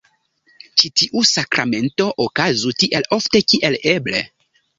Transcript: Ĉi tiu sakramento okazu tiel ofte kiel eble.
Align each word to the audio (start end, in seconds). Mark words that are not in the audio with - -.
Ĉi 0.81 0.89
tiu 1.01 1.21
sakramento 1.31 2.07
okazu 2.25 2.73
tiel 2.81 3.07
ofte 3.19 3.43
kiel 3.53 3.79
eble. 3.95 4.25